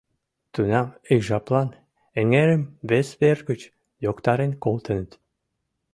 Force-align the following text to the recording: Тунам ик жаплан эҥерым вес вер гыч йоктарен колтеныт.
Тунам 0.53 0.87
ик 1.13 1.21
жаплан 1.27 1.69
эҥерым 2.19 2.63
вес 2.89 3.07
вер 3.21 3.37
гыч 3.49 3.61
йоктарен 4.05 4.51
колтеныт. 4.63 5.11